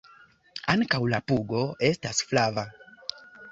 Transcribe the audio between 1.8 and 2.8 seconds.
estas flava.